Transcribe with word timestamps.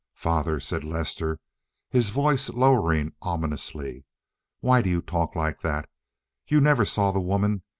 "Father," 0.15 0.59
said 0.59 0.83
Lester, 0.83 1.39
his 1.91 2.09
voice 2.09 2.49
lowering 2.49 3.13
ominously, 3.21 4.03
"why 4.59 4.81
do 4.81 4.89
you 4.89 4.99
talk 4.99 5.35
like 5.35 5.61
that? 5.61 5.87
You 6.47 6.59
never 6.59 6.85
saw 6.85 7.11
the 7.11 7.21
woman. 7.21 7.61